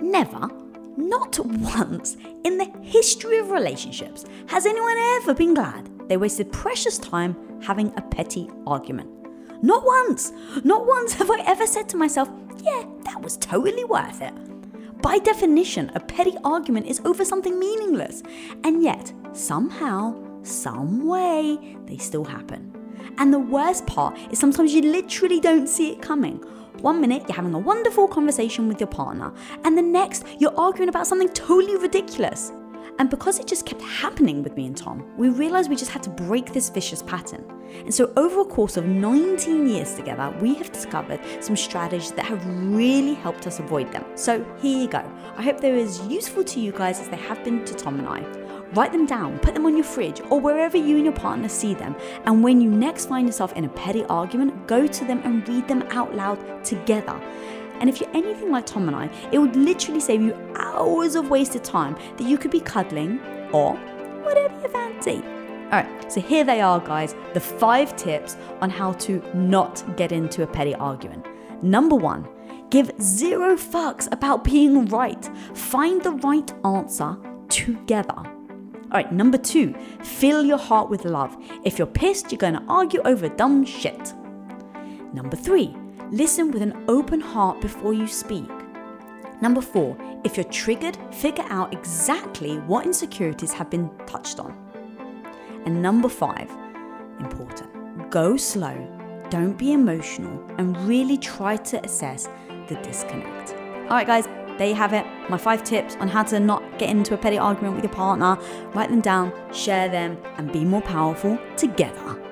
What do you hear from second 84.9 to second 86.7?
Number three, Listen with